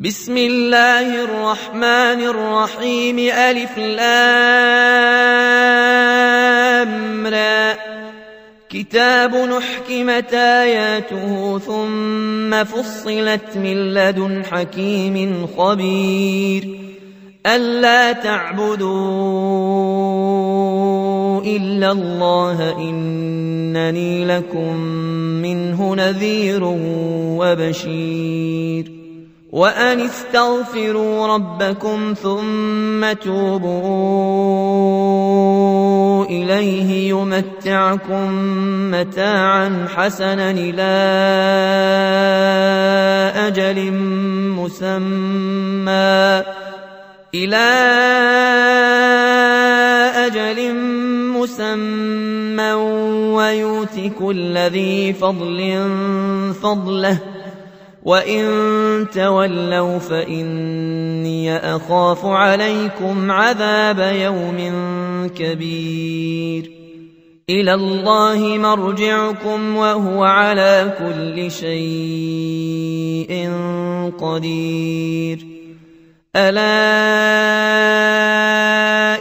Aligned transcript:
بسم 0.00 0.36
الله 0.36 1.24
الرحمن 1.24 2.20
الرحيم 2.26 3.18
ألف 3.18 3.78
لام 3.78 4.06
را. 7.26 7.74
كتاب 8.68 9.34
نحكمت 9.34 10.34
آياته 10.34 11.58
ثم 11.58 12.64
فصلت 12.64 13.56
من 13.56 13.94
لدن 13.94 14.42
حكيم 14.50 15.46
خبير. 15.46 16.78
ألا 17.46 18.12
تعبدوا 18.12 18.90
إلا 21.42 21.92
الله 21.92 22.76
إنني 22.78 24.24
لكم 24.24 24.76
منه 25.42 25.94
نذير 25.94 26.60
وبشير. 27.38 29.03
وأن 29.54 30.00
استغفروا 30.00 31.26
ربكم 31.26 32.14
ثم 32.22 33.12
توبوا 33.12 33.84
إليه 36.24 37.10
يمتعكم 37.10 38.30
متاعا 38.90 39.86
حسنا 39.96 40.50
إلى 40.50 40.82
أجل 43.46 43.92
مسمى 44.58 46.42
إلى 47.34 47.66
أجل 50.26 50.74
مسمى 51.30 52.72
ويؤتك 53.34 54.12
كل 54.18 54.58
ذي 54.58 55.12
فضل 55.12 55.82
فضله 56.62 57.33
وإن 58.04 58.44
تولوا 59.14 59.98
فإني 59.98 61.56
أخاف 61.56 62.26
عليكم 62.26 63.30
عذاب 63.30 63.98
يوم 63.98 64.58
كبير 65.28 66.70
إلى 67.50 67.74
الله 67.74 68.58
مرجعكم 68.58 69.76
وهو 69.76 70.24
على 70.24 70.94
كل 70.98 71.50
شيء 71.50 73.50
قدير 74.18 75.46
ألا 76.36 76.64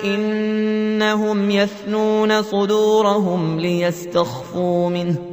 إنهم 0.03 1.51
يثنون 1.51 2.41
صدورهم 2.41 3.59
ليستخفوا 3.59 4.89
منه 4.89 5.32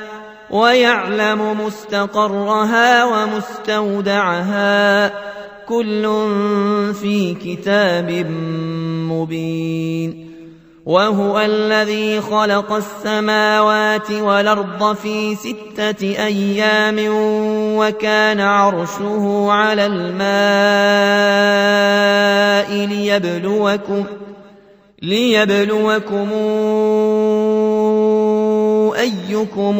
ويعلم 0.51 1.65
مستقرها 1.65 3.05
ومستودعها 3.05 4.41
كل 5.67 6.03
في 7.01 7.33
كتاب 7.33 8.11
مبين. 9.11 10.31
وهو 10.85 11.39
الذي 11.39 12.21
خلق 12.21 12.71
السماوات 12.71 14.11
والأرض 14.11 14.95
في 14.95 15.35
ستة 15.35 16.01
أيام 16.25 16.95
وكان 17.77 18.39
عرشه 18.39 19.47
على 19.51 19.85
الماء 19.85 21.11
ليبلوكم 22.87 24.03
ليبلوكم 25.01 26.29
أيكم 29.01 29.79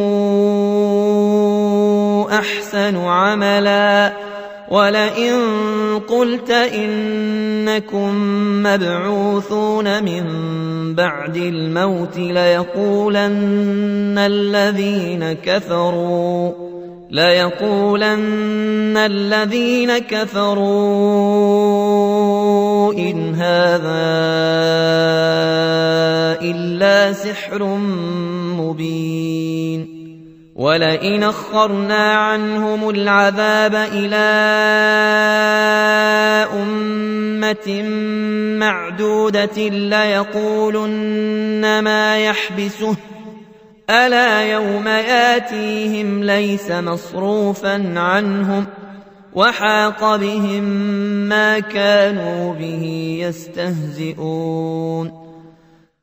أحسن 2.31 2.97
عملا؟ 2.97 4.13
ولئن 4.71 5.35
قلت 6.07 6.51
إنكم 6.51 8.13
مبعوثون 8.63 10.03
من 10.03 10.25
بعد 10.95 11.37
الموت 11.37 12.17
ليقولن 12.17 14.15
الذين 14.17 15.33
كفروا. 15.33 16.51
ليقولن 17.11 18.97
الذين 18.97 19.97
كفروا 19.97 20.63
إن 22.93 23.35
هذا 23.35 24.11
إلا 26.41 27.13
سحر 27.13 27.63
مبين 28.59 30.01
ولئن 30.55 31.23
اخرنا 31.23 32.13
عنهم 32.13 32.89
العذاب 32.89 33.75
إلى 33.75 34.15
امه 36.53 37.81
معدوده 38.59 39.57
ليقولن 39.67 41.61
ما 41.79 42.17
يحبسه 42.17 42.95
الا 43.89 44.51
يوم 44.51 44.87
ياتيهم 44.87 46.23
ليس 46.23 46.71
مصروفا 46.71 47.99
عنهم 47.99 48.65
وحاق 49.33 50.15
بهم 50.15 50.63
ما 51.29 51.59
كانوا 51.59 52.53
به 52.53 53.17
يستهزئون 53.21 55.21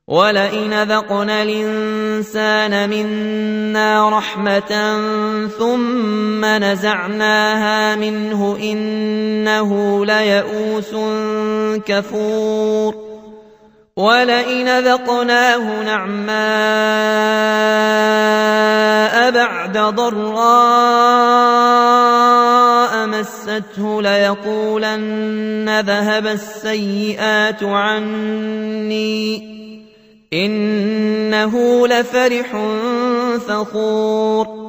ولئن 0.08 0.82
ذقنا 0.82 1.42
الإنسان 1.42 2.90
منا 2.90 4.18
رحمة 4.18 4.98
ثم 5.58 6.44
نزعناها 6.44 7.96
منه 7.96 8.58
إنه 8.62 10.04
ليئوس 10.06 10.94
كفور 11.86 13.07
ولئن 13.98 14.78
ذقناه 14.78 15.82
نعماء 15.82 16.30
بعد 19.30 19.78
ضراء 19.78 20.28
مسته 23.06 24.02
ليقولن 24.02 25.80
ذهب 25.80 26.26
السيئات 26.26 27.64
عني 27.64 29.18
إنه 30.32 31.86
لفرح 31.86 32.56
فخور 33.48 34.68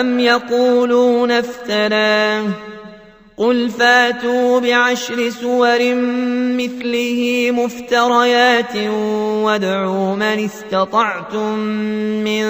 أم 0.00 0.20
يقولون 0.20 1.30
افتراه 1.30 2.44
قل 3.36 3.70
فاتوا 3.70 4.60
بعشر 4.60 5.30
سور 5.30 5.94
مثله 6.54 7.50
مفتريات 7.52 8.76
وادعوا 9.44 10.14
من 10.14 10.22
استطعتم 10.44 11.58
من 12.24 12.42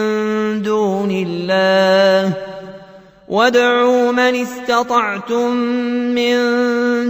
دون 0.62 1.10
الله 1.10 2.32
وادعوا 3.28 4.12
من 4.12 4.34
استطعتم 4.34 5.50
من 6.14 6.36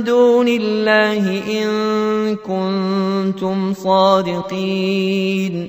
دون 0.04 0.48
الله 0.48 1.42
إن 1.62 2.36
كنتم 2.36 3.74
صادقين 3.74 5.68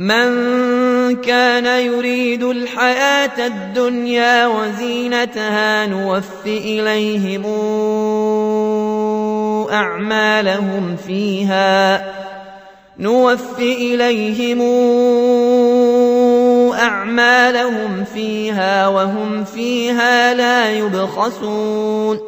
من 0.00 1.16
كان 1.16 1.66
يريد 1.66 2.42
الحياة 2.42 3.46
الدنيا 3.46 4.46
وزينتها 4.46 5.86
نوف 5.86 6.46
إليهم 6.46 7.44
أعمالهم 9.72 10.96
فيها 11.06 12.04
نوف 12.98 13.58
إليهم 13.58 14.60
أعمالهم 16.78 18.04
فيها 18.14 18.88
وهم 18.88 19.44
فيها 19.44 20.34
لا 20.34 20.70
يبخسون 20.70 22.27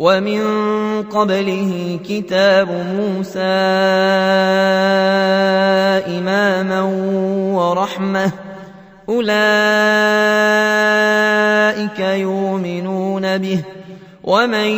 ومن 0.00 0.42
قبله 1.02 1.98
كتاب 2.08 2.68
موسى 2.70 3.38
إماما 6.18 6.82
ورحمة. 7.52 8.32
أولئك 9.08 9.30
يؤمنون 12.00 13.38
به 13.38 13.62
ومن 14.24 14.70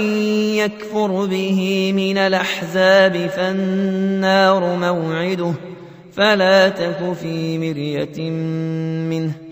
يكفر 0.57 1.27
به 1.27 1.93
من 1.97 2.19
الأحزاب 2.19 3.27
فالنار 3.37 4.77
موعده. 4.77 5.53
فلا 6.13 6.69
تك 6.69 7.13
في 7.23 7.59
مرية 7.59 8.31
منه. 9.11 9.52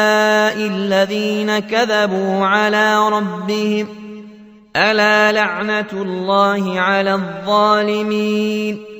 الذين 0.67 1.59
كذبوا 1.59 2.45
على 2.45 3.09
ربهم 3.09 3.87
ألا 4.75 5.31
لعنة 5.31 5.87
الله 5.93 6.79
على 6.79 7.13
الظالمين 7.13 8.91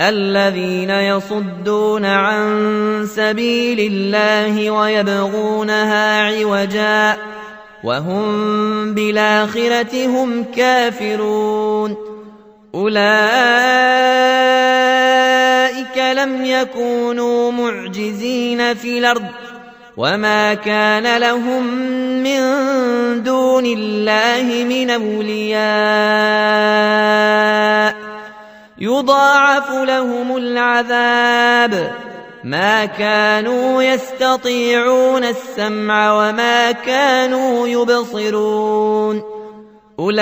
الذين 0.00 0.90
يصدون 0.90 2.04
عن 2.04 3.06
سبيل 3.06 3.92
الله 3.92 4.70
ويبغونها 4.70 6.22
عوجا 6.26 7.16
وهم 7.84 8.94
بالآخرة 8.94 10.06
هم 10.06 10.44
كافرون 10.44 11.96
أولئك 12.74 13.00
لم 15.98 16.44
يكونوا 16.44 17.52
معجزين 17.52 18.74
في 18.74 18.98
الأرض 18.98 19.24
وما 20.00 20.54
كان 20.54 21.16
لهم 21.16 21.64
من 22.24 22.40
دون 23.22 23.66
الله 23.66 24.64
من 24.64 24.90
أولياء 24.90 25.60
يضاعف 28.78 29.70
لهم 29.70 30.36
العذاب 30.36 31.92
ما 32.44 32.84
كانوا 32.84 33.82
يستطيعون 33.82 35.24
السمع 35.24 36.12
وما 36.12 36.72
كانوا 36.72 37.68
يبصرون 37.68 39.22
أولئك 39.98 40.20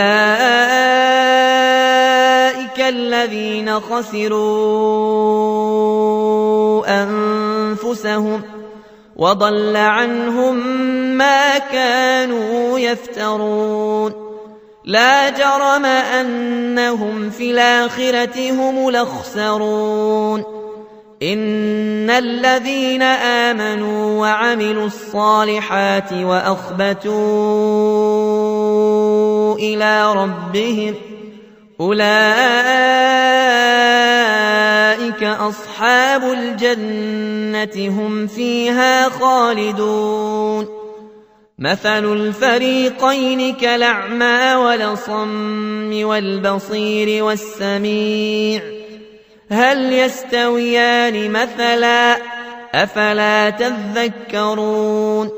الذين 2.81 3.81
خسروا 3.81 4.49
أنفسهم 7.03 8.58
وضل 9.19 9.77
عنهم 9.77 10.57
ما 11.17 11.59
كانوا 11.59 12.79
يفترون. 12.79 14.13
لا 14.85 15.31
جرم 15.31 15.85
أنهم 15.85 17.31
في 17.31 17.51
الآخرة 17.51 18.51
هم 18.51 18.89
الأخسرون. 18.89 20.45
إن 21.23 22.11
الذين 22.11 23.03
آمنوا 23.03 24.21
وعملوا 24.21 24.87
الصالحات 24.87 26.13
وأخبتوا 26.13 27.15
إلى 29.55 30.13
ربهم 30.13 30.95
أولئك 35.23 35.41
أصحاب 35.41 36.25
الجنة 36.25 37.89
هم 37.89 38.27
فيها 38.27 39.09
خالدون. 39.09 40.69
مثل 41.59 42.13
الفريقين 42.13 43.55
كالأعمى 43.55 44.55
والصم 44.55 46.07
والبصير 46.07 47.25
والسميع. 47.25 48.63
هل 49.51 49.93
يستويان 49.93 51.31
مثلا؟ 51.31 52.17
أفلا 52.75 53.51
تذكرون؟ 53.51 55.38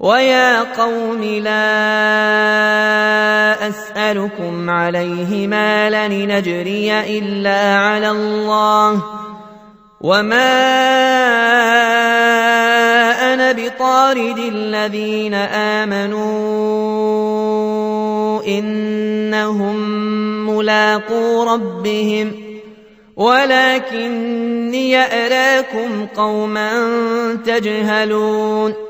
ويا 0.00 0.62
قوم 0.62 1.22
لا 1.24 1.60
أسألكم 3.68 4.70
عليه 4.70 5.46
مالا 5.46 6.08
نجري 6.08 7.18
إلا 7.18 7.76
على 7.78 8.10
الله 8.10 9.02
وما 10.00 10.52
أنا 13.32 13.52
بطارد 13.52 14.38
الذين 14.38 15.34
آمنوا 15.84 16.30
إنهم 18.46 19.76
ملاقو 20.50 21.42
ربهم 21.42 22.32
ولكني 23.16 24.96
أراكم 24.96 26.06
قوما 26.16 26.70
تجهلون 27.46 28.89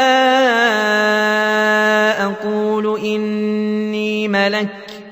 ملك 4.49 5.03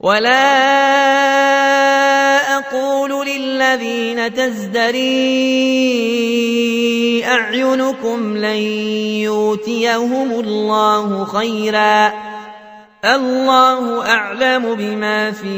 ولا 0.00 0.62
أقول 2.58 3.26
للذين 3.26 4.34
تزدري 4.34 5.32
أعينكم 7.24 8.36
لن 8.36 8.56
يؤتيهم 9.24 10.40
الله 10.40 11.24
خيرا. 11.24 12.12
الله 13.04 14.08
أعلم 14.08 14.74
بما 14.74 15.30
في 15.30 15.56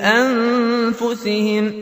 أنفسهم. 0.00 1.72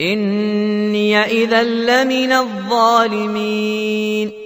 إني 0.00 1.24
إذا 1.24 1.62
لمن 1.62 2.32
الظالمين. 2.32 4.41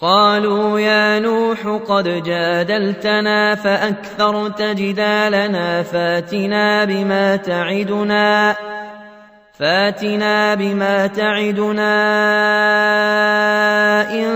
قالوا 0.00 0.80
يا 0.80 1.18
نوح 1.18 1.66
قد 1.88 2.22
جادلتنا 2.22 3.54
فأكثرت 3.54 4.62
جدالنا 4.62 5.82
فاتنا 5.82 6.84
بما 6.84 7.36
تعدنا 7.36 8.56
فاتنا 9.58 10.54
بما 10.54 11.06
تعدنا 11.06 11.92
إن 14.12 14.28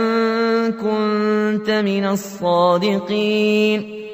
كنت 0.73 1.71
من 1.71 2.05
الصادقين. 2.07 4.05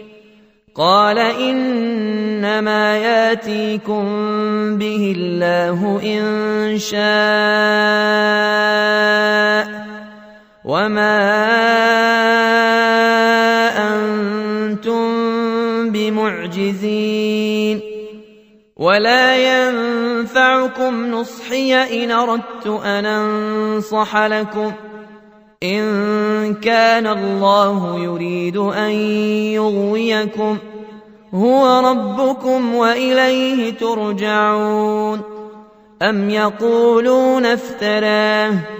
قال 0.75 1.19
إنما 1.19 2.97
ياتيكم 2.97 4.05
به 4.79 5.15
الله 5.17 6.01
إن 6.05 6.79
شاء 6.79 8.21
وما 10.65 11.21
أنتم 13.95 15.11
بمعجزين 15.91 17.81
ولا 18.77 19.37
ينفعكم 19.37 21.07
نصحي 21.11 22.05
إن 22.05 22.11
أردت 22.11 22.67
أن 22.67 23.07
أنصح 23.07 24.17
لكم 24.17 24.73
إن 25.63 26.55
كان 26.55 27.07
الله 27.07 27.99
يريد 28.05 28.57
أن 28.57 28.91
يغويكم 29.57 30.59
هو 31.35 31.91
ربكم 31.91 32.75
وإليه 32.75 33.71
ترجعون 33.75 35.21
أم 36.03 36.31
يقولون 36.31 37.47
افتراه 37.47 38.80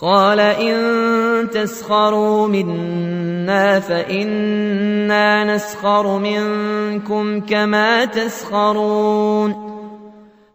قال 0.00 0.40
إن 0.40 1.50
تسخروا 1.50 2.48
منا 2.48 3.80
فإنا 3.80 5.54
نسخر 5.54 6.18
منكم 6.18 7.40
كما 7.40 8.04
تسخرون 8.04 9.68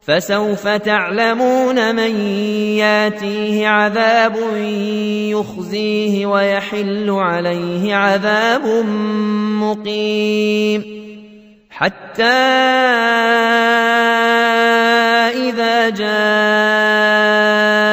فسوف 0.02 0.68
تعلمون 0.68 1.96
من 1.96 2.16
ياتيه 2.78 3.68
عذاب 3.68 4.36
يخزيه 5.32 6.26
ويحل 6.26 7.10
عليه 7.10 7.96
عذاب 7.96 8.86
مقيم 9.62 10.84
حتى 11.70 12.24
إذا 15.34 15.90
جاء 15.90 17.93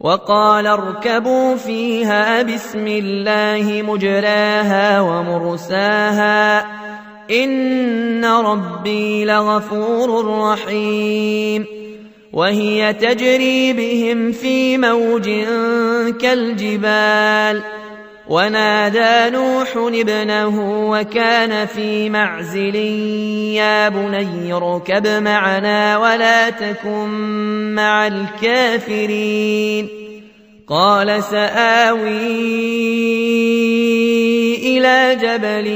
وقال 0.00 0.66
اركبوا 0.66 1.56
فيها 1.56 2.42
بسم 2.42 2.86
الله 2.86 3.82
مجراها 3.82 5.00
ومرساها 5.00 6.66
إن 7.30 8.24
ربي 8.24 9.24
لغفور 9.24 10.38
رحيم 10.40 11.66
وهي 12.32 12.92
تجري 12.92 13.72
بهم 13.72 14.32
في 14.32 14.78
موج 14.78 15.30
كالجبال 16.20 17.62
ونادى 18.28 19.36
نوح 19.36 19.68
ابنه 19.76 20.88
وكان 20.90 21.66
في 21.66 22.10
معزل 22.10 22.74
يا 23.54 23.88
بني 23.88 24.52
اركب 24.52 25.06
معنا 25.06 25.98
ولا 25.98 26.50
تكن 26.50 27.08
مع 27.74 28.06
الكافرين. 28.06 29.88
قال 30.68 31.22
سآوي 31.22 32.08
إلى 34.56 35.16
جبل 35.22 35.66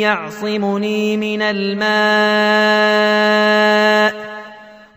يعصمني 0.00 1.16
من 1.16 1.42
الماء. 1.42 2.64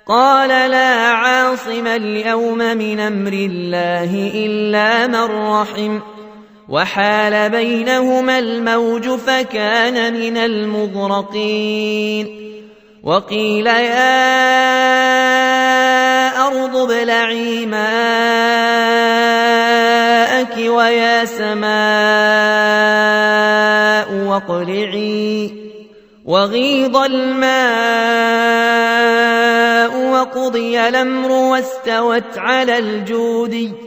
قال 0.08 0.50
لا 0.72 1.12
عاصم 1.12 1.88
اليوم 1.88 2.58
من 2.58 3.00
أمر 3.00 3.34
الله 3.34 4.32
إلا 4.36 5.08
من 5.08 5.24
رحم. 5.52 6.00
وحال 6.70 7.50
بينهما 7.50 8.40
الموج 8.40 9.10
فكان 9.10 10.14
من 10.14 10.38
المغرقين. 10.38 12.28
وقيل 13.04 13.68
يا 13.68 14.28
أرض 16.48 16.92
ابلعي 16.92 17.66
ماءك 17.66 17.88
ويا 20.58 21.26
سماء 21.26 21.68
واقلعي. 24.28 25.54
وغيض 26.26 26.98
الماء 26.98 27.48
وقضي 30.12 30.88
الأمر 30.88 31.32
واستوت 31.32 32.38
على 32.38 32.78
الجودي. 32.78 33.87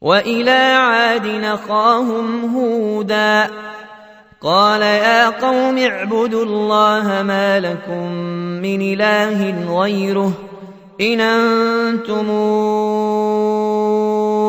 وإلى 0.00 0.76
عاد 0.78 1.26
نخاهم 1.26 2.56
هودا. 2.56 3.50
قال 4.40 4.82
يا 4.82 5.28
قوم 5.28 5.78
اعبدوا 5.78 6.44
الله 6.44 7.22
ما 7.22 7.60
لكم 7.60 8.12
من 8.62 8.82
إله 8.82 9.54
غيره 9.80 10.32
إن 11.00 11.20
أنتم 11.20 12.30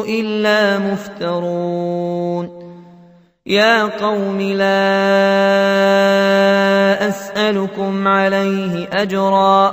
إلا 0.09 0.77
مفترون. 0.77 2.59
يا 3.45 3.83
قوم 3.83 4.41
لا 4.41 4.69
أسألكم 7.07 8.07
عليه 8.07 8.89
أجرا. 8.93 9.69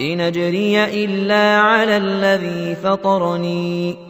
إن 0.00 0.20
أجري 0.20 1.04
إلا 1.04 1.60
على 1.60 1.96
الذي 1.96 2.76
فطرني. 2.84 4.09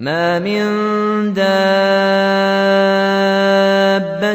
ما 0.00 0.38
من 0.38 0.64
دابة 1.34 1.44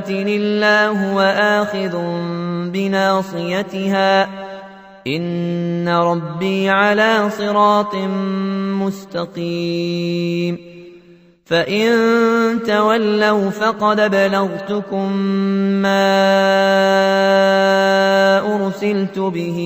إلا 0.09 0.87
هو 0.87 1.19
آخذ 1.39 1.97
بناصيتها 2.69 4.29
إن 5.07 5.89
ربي 5.89 6.69
على 6.69 7.29
صراط 7.37 7.95
مستقيم 8.85 10.57
فإن 11.45 11.89
تولوا 12.67 13.49
فقد 13.49 14.11
بلغتكم 14.11 15.17
ما 15.81 16.05
أرسلت 18.55 19.19
به 19.19 19.57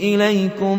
إليكم 0.00 0.78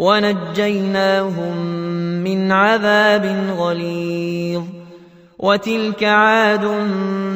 ونجيناهم 0.00 1.56
من 2.24 2.52
عذاب 2.52 3.54
غليظ. 3.58 4.62
وتلك 5.38 6.04
عاد 6.04 6.70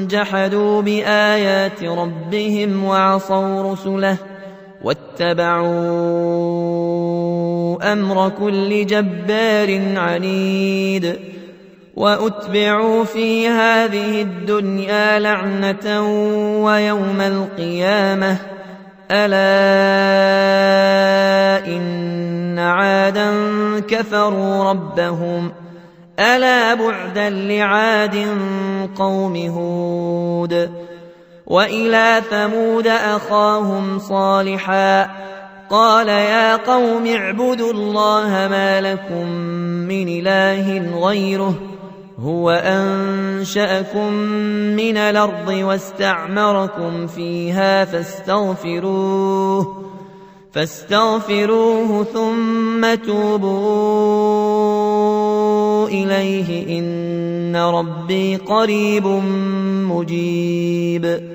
جحدوا 0.09 0.83
بآيات 0.83 1.83
ربهم 1.83 2.85
وعصوا 2.85 3.73
رسله 3.73 4.17
واتبعوا 4.85 5.73
أمر 7.93 8.29
كل 8.29 8.87
جبار 8.87 9.99
عنيد. 9.99 11.17
وأتبعوا 11.97 13.05
في 13.05 13.49
هذه 13.49 14.23
الدنيا 14.23 15.19
لعنة 15.19 16.03
ويوم 16.65 17.21
القيامة. 17.21 18.54
الا 19.15 19.47
ان 21.67 22.59
عادا 22.59 23.31
كفروا 23.81 24.71
ربهم 24.71 25.53
الا 26.19 26.75
بعدا 26.75 27.31
لعاد 27.31 28.27
قوم 28.97 29.37
هود 29.37 30.71
والى 31.47 32.23
ثمود 32.31 32.87
اخاهم 32.87 33.99
صالحا 33.99 35.11
قال 35.71 36.09
يا 36.09 36.57
قوم 36.57 37.07
اعبدوا 37.07 37.73
الله 37.73 38.29
ما 38.51 38.81
لكم 38.81 39.29
من 39.89 40.09
اله 40.09 40.99
غيره 41.07 41.74
هو 42.19 42.51
أنشأكم 42.51 44.13
من 44.77 44.97
الأرض 44.97 45.49
واستعمركم 45.49 47.07
فيها 47.07 47.85
فاستغفروه 47.85 49.85
فاستغفروه 50.53 52.05
ثم 52.05 52.95
توبوا 52.95 53.55
إليه 55.89 56.79
إن 56.79 57.57
ربي 57.57 58.37
قريب 58.37 59.07
مجيب. 59.91 61.35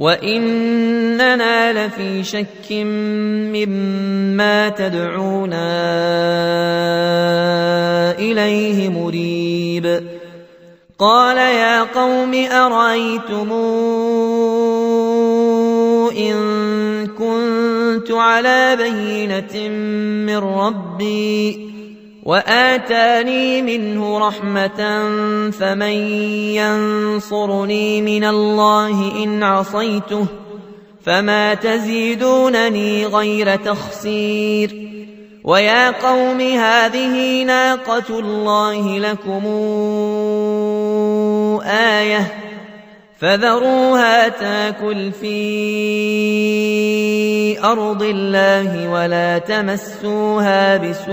وإننا 0.00 1.72
لفي 1.72 2.24
شك 2.24 2.72
مما 3.52 4.68
تدعونا 4.68 5.70
إليه 8.18 8.88
مريب 8.88 10.02
قال 10.98 11.36
يا 11.36 11.82
قوم 11.82 12.34
أرأيتم 12.34 13.52
إن 16.16 16.36
كنت 17.06 18.10
على 18.10 18.76
بينة 18.76 19.68
من 20.26 20.36
ربي 20.36 21.70
وآتاني 22.22 23.62
منه 23.62 24.28
رحمة 24.28 24.80
فمن 25.50 25.96
ينصرني 26.54 28.02
من 28.02 28.24
الله 28.24 29.24
إن 29.24 29.42
عصيته 29.42 30.26
فما 31.04 31.54
تزيدونني 31.54 33.06
غير 33.06 33.56
تخسير. 33.56 34.90
ويا 35.44 35.90
قوم 35.90 36.40
هذه 36.40 37.42
ناقة 37.42 38.18
الله 38.18 38.98
لكم 38.98 39.46
آية 41.64 42.49
فذروها 43.20 44.28
تاكل 44.28 45.12
في 45.12 45.30
أرض 47.64 48.02
الله 48.02 48.88
ولا 48.90 49.38
تمسوها 49.38 50.76
بسوء 50.76 51.10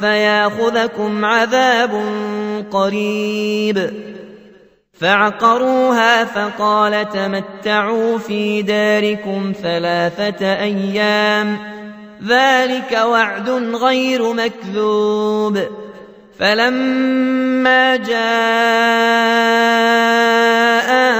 فياخذكم 0.00 1.24
عذاب 1.24 2.04
قريب. 2.70 3.90
فعقروها 4.92 6.24
فقال 6.24 7.08
تمتعوا 7.08 8.18
في 8.18 8.62
داركم 8.62 9.52
ثلاثة 9.62 10.46
أيام. 10.46 11.58
ذلك 12.28 12.98
وعد 13.04 13.50
غير 13.74 14.32
مكذوب. 14.32 15.58
فلما 16.38 17.96
جاء 17.96 18.12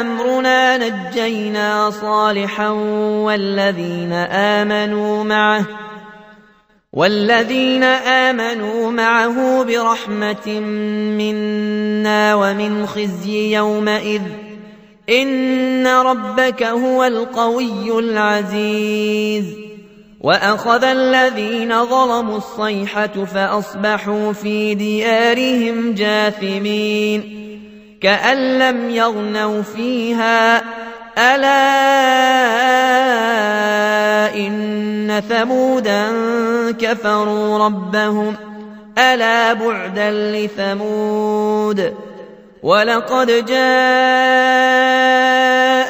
امرنا 0.00 0.76
نجينا 0.76 1.90
صالحا 1.90 2.68
والذين 2.68 4.12
امنوا 4.12 5.24
معه 5.24 5.64
والذين 6.92 7.82
امنوا 7.82 8.90
معه 8.90 9.64
برحمه 9.64 10.60
منا 11.18 12.34
ومن 12.34 12.86
خزي 12.86 13.56
يومئذ 13.56 14.22
ان 15.08 15.86
ربك 15.86 16.62
هو 16.62 17.04
القوي 17.04 17.98
العزيز 17.98 19.61
وأخذ 20.22 20.84
الذين 20.84 21.84
ظلموا 21.84 22.36
الصيحة 22.36 23.24
فأصبحوا 23.34 24.32
في 24.32 24.74
ديارهم 24.74 25.94
جاثمين 25.94 27.42
كأن 28.00 28.58
لم 28.58 28.90
يغنوا 28.90 29.62
فيها 29.62 30.62
ألا 31.18 31.92
إن 34.36 35.22
ثمودا 35.28 36.06
كفروا 36.72 37.58
ربهم 37.58 38.36
ألا 38.98 39.52
بعدا 39.52 40.10
لثمود 40.10 41.94
ولقد 42.62 43.30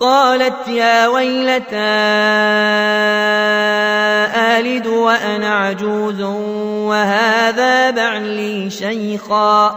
قالت 0.00 0.68
يا 0.68 1.08
ويلتى 1.08 1.76
آلد 4.56 4.86
وأنا 4.86 5.54
عجوز 5.54 6.20
وهذا 6.90 7.90
بعلي 7.90 8.70
شيخا. 8.70 9.68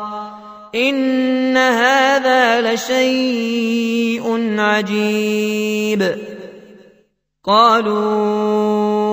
إن 0.75 1.57
هذا 1.57 2.73
لشيء 2.73 4.55
عجيب. 4.59 6.15
قالوا 7.43 9.12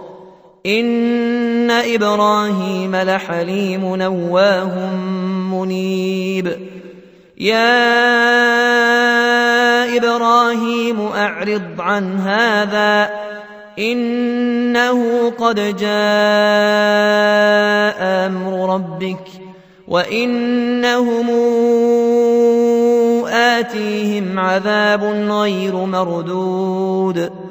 ان 0.65 1.71
إبراهيم 1.71 2.95
لحليم 2.95 3.95
نواه 3.95 4.95
منيب. 5.51 6.57
يا 7.37 7.97
إبراهيم 9.97 11.01
اعرض 11.01 11.61
عن 11.79 12.17
هذا. 12.19 13.09
إنه 13.79 15.29
قد 15.29 15.55
جاء 15.55 15.91
أمر 18.27 18.73
ربك 18.73 19.27
وإنهم 19.87 21.29
آتيهم 23.27 24.39
عذاب 24.39 25.03
غير 25.29 25.75
مردود. 25.75 27.50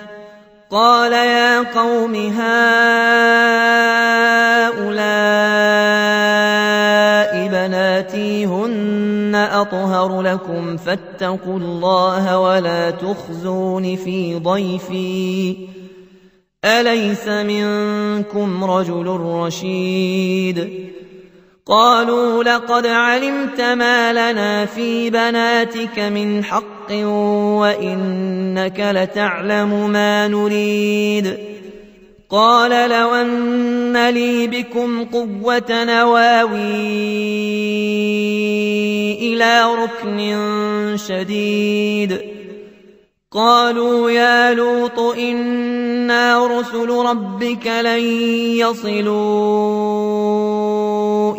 قال 0.71 1.13
يا 1.13 1.59
قوم 1.59 2.15
هؤلاء 2.15 2.51
بناتي 7.47 8.45
هن 8.45 9.35
أطهر 9.35 10.21
لكم 10.21 10.77
فاتقوا 10.77 11.57
الله 11.57 12.39
ولا 12.39 12.89
تخزون 12.91 13.95
في 13.95 14.35
ضيفي. 14.35 15.57
أليس 16.65 17.27
منكم 17.27 18.63
رجل 18.63 19.07
رشيد؟ 19.07 20.87
قالوا 21.65 22.43
لقد 22.43 22.85
علمت 22.85 23.61
ما 23.61 24.13
لنا 24.13 24.65
في 24.65 25.09
بناتك 25.09 25.99
من 25.99 26.43
حق 26.43 26.91
وإنك 27.61 28.79
لتعلم 28.79 29.89
ما 29.89 30.27
نريد. 30.27 31.37
قال 32.29 32.89
لو 32.89 33.15
أن 33.15 34.09
لي 34.09 34.47
بكم 34.47 35.05
قوة 35.05 35.65
نواوي 35.69 36.61
إلى 39.19 39.63
ركن 39.75 40.97
شديد. 41.07 42.21
قالوا 43.31 44.11
يا 44.11 44.53
لوط 44.53 44.99
إنا 44.99 46.47
رسل 46.47 46.89
ربك 46.89 47.67
لن 47.67 48.03
يصلوا 48.59 49.90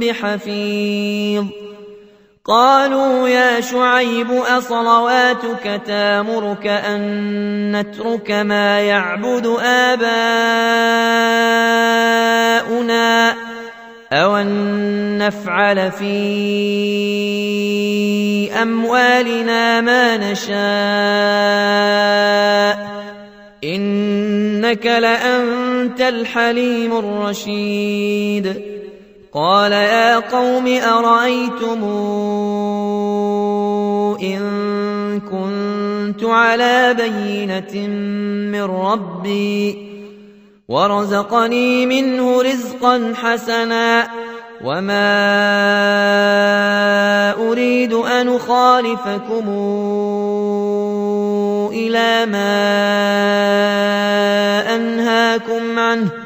بحفيظ 0.00 1.44
قالوا 2.44 3.28
يا 3.28 3.60
شعيب 3.60 4.32
أصلواتك 4.32 5.82
تامرك 5.86 6.66
أن 6.66 7.76
نترك 7.76 8.30
ما 8.30 8.80
يعبد 8.80 9.46
آباؤنا 9.62 10.10
أو 14.12 14.36
أن 14.36 15.18
نفعل 15.18 15.92
في 15.92 16.12
أموالنا 18.62 19.80
ما 19.80 20.16
نشاء. 20.16 20.60
إنك 23.64 24.86
لأنت 24.86 26.00
الحليم 26.00 26.98
الرشيد. 26.98 28.79
قال 29.34 29.72
يا 29.72 30.18
قوم 30.18 30.66
أرأيتم 30.66 31.84
إن 34.22 34.40
كنت 35.20 36.24
على 36.24 36.94
بينة 36.94 37.86
من 38.50 38.62
ربي 38.62 39.90
ورزقني 40.68 41.86
منه 41.86 42.42
رزقا 42.42 43.14
حسنا 43.14 44.08
وما 44.64 45.10
أريد 47.50 47.92
أن 47.92 48.28
أخالفكم 48.28 49.48
إلى 51.72 52.26
ما 52.26 52.60
أنهاكم 54.76 55.78
عنه 55.78 56.19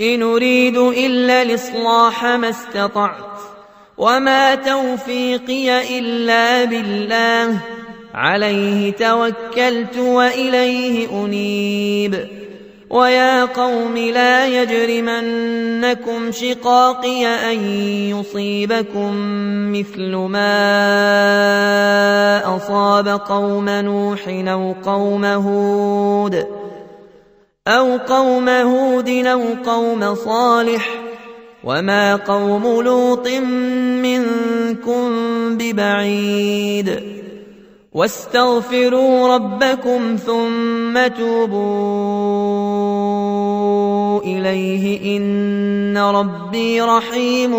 إن 0.00 0.22
أريد 0.22 0.76
إلا 0.76 1.42
الإصلاح 1.42 2.24
ما 2.24 2.48
استطعت 2.48 3.40
وما 3.98 4.54
توفيقي 4.54 5.98
إلا 5.98 6.64
بالله 6.64 7.58
عليه 8.14 8.92
توكلت 8.92 9.98
وإليه 9.98 11.24
أنيب. 11.24 12.28
ويا 12.90 13.44
قوم 13.44 13.96
لا 13.96 14.62
يجرمنكم 14.62 16.32
شقاقي 16.32 17.26
أن 17.26 17.64
يصيبكم 18.10 19.12
مثل 19.72 20.14
ما 20.14 20.46
أصاب 22.56 23.08
قوم 23.08 23.68
نوح 23.68 24.28
أو 24.28 24.74
قوم 24.84 25.24
هود. 25.24 26.59
أو 27.70 27.96
قوم 27.96 28.48
هود 28.48 29.08
أو 29.08 29.42
قوم 29.66 30.14
صالح 30.14 30.88
وما 31.64 32.16
قوم 32.16 32.82
لوط 32.82 33.28
منكم 34.02 35.10
ببعيد 35.58 37.00
واستغفروا 37.92 39.34
ربكم 39.34 40.16
ثم 40.26 41.06
توبوا 41.06 42.30
إليه 44.20 45.16
إن 45.16 45.98
ربي 45.98 46.80
رحيم 46.82 47.54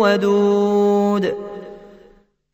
ودود 0.00 1.45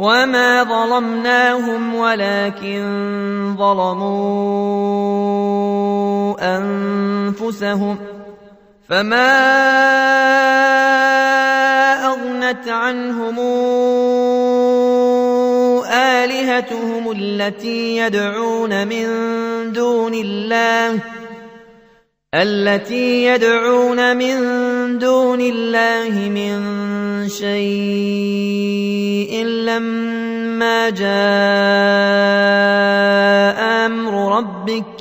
وما 0.00 0.64
ظلمناهم 0.64 1.94
ولكن 1.94 2.80
ظلموا 3.58 4.80
أنفسهم 6.56 7.98
فما 8.88 9.30
أغنت 12.06 12.68
عنهم 12.68 13.38
آلهتهم 15.92 17.12
التي 17.12 17.96
يدعون 17.96 18.88
من 18.88 19.06
دون 19.72 20.14
الله 20.14 20.98
التي 22.34 23.24
يدعون 23.24 24.16
من 24.16 24.38
دون 24.98 25.40
الله 25.40 26.28
من 26.30 26.58
شيء 27.28 28.64
لما 29.44 30.90
جاء 30.90 31.10
أمر 33.86 34.38
ربك 34.38 35.00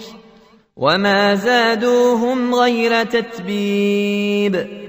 وما 0.77 1.35
زادوهم 1.35 2.55
غير 2.55 3.03
تتبيب. 3.03 4.88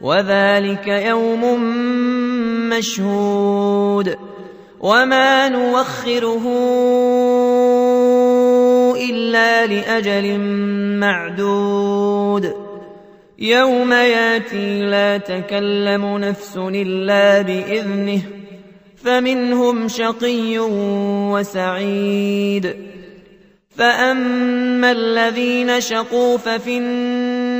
وذلك 0.00 0.86
يوم 0.86 1.62
مشهود 2.68 4.16
وما 4.80 5.48
نوخره 5.48 6.44
إلا 9.10 9.66
لأجل 9.66 10.38
معدود 11.00 12.54
يوم 13.38 13.92
ياتي 13.92 14.82
لا 14.82 15.18
تكلم 15.18 16.18
نفس 16.18 16.56
إلا 16.56 17.42
بإذنه 17.42 18.22
فمنهم 19.04 19.88
شقي 19.88 20.58
وسعيد 21.32 22.76
فأما 23.76 24.92
الذين 24.92 25.80
شقوا 25.80 26.36
ففي 26.36 26.78
النار 26.78 27.29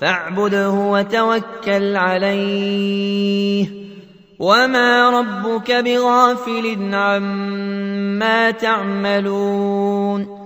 فاعبده 0.00 0.70
وتوكل 0.70 1.96
عليه. 1.96 3.66
وما 4.38 5.10
ربك 5.10 5.72
بغافل 5.72 6.94
عما 6.94 8.50
تعملون. 8.50 10.45